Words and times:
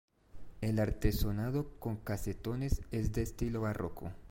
El 0.61 0.79
artesonado 0.79 1.77
con 1.77 1.97
casetones 1.97 2.81
es 2.89 3.13
de 3.13 3.21
estilo 3.21 3.61
barroco. 3.61 4.11